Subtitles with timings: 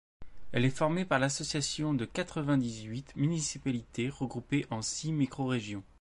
[0.51, 5.83] Elle est formée par l'association de quatre-vingt-dix-huit municipalités regroupées en six microrégions.